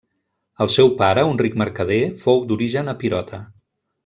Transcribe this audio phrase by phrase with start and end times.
[0.65, 3.43] El seu pare, un ric mercader, fou d'origen epirota.